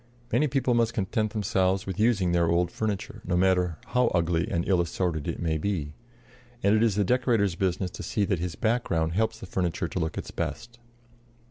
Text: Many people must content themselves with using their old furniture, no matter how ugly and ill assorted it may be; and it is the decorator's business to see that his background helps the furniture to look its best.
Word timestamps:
Many 0.31 0.47
people 0.47 0.73
must 0.73 0.95
content 0.95 1.31
themselves 1.31 1.85
with 1.85 1.99
using 1.99 2.31
their 2.31 2.47
old 2.49 2.71
furniture, 2.71 3.21
no 3.23 3.37
matter 3.37 3.77
how 3.89 4.07
ugly 4.15 4.47
and 4.49 4.67
ill 4.67 4.81
assorted 4.81 5.27
it 5.27 5.39
may 5.39 5.59
be; 5.59 5.93
and 6.63 6.73
it 6.75 6.81
is 6.81 6.95
the 6.95 7.03
decorator's 7.03 7.53
business 7.53 7.91
to 7.91 8.01
see 8.01 8.25
that 8.25 8.39
his 8.39 8.55
background 8.55 9.13
helps 9.13 9.39
the 9.39 9.45
furniture 9.45 9.87
to 9.87 9.99
look 9.99 10.17
its 10.17 10.31
best. 10.31 10.79